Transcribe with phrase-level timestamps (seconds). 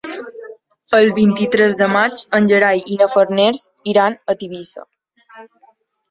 [0.99, 3.61] El vint-i-tres de maig en Gerai i na Farners
[3.93, 4.87] iran a Tivissa.